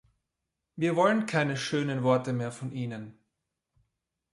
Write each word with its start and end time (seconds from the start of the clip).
Wir 0.75 0.95
wollen 0.95 1.27
keine 1.27 1.55
schönen 1.55 2.01
Worte 2.01 2.33
mehr 2.33 2.51
von 2.51 2.71
Ihnen. 2.71 3.19